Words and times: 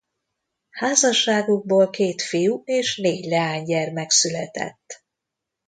Házasságukból 0.69 1.89
két 1.89 2.21
fiú 2.21 2.61
és 2.65 2.97
négy 2.97 3.25
leány 3.25 3.63
gyermek 3.63 4.09
született. 4.09 5.03